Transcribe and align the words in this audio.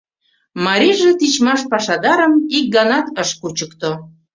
Марийже 0.65 1.11
тичмаш 1.19 1.61
пашадарым 1.71 2.33
ик 2.57 2.65
ганат 2.75 3.07
ыш 3.21 3.29
кучыкто. 3.39 3.91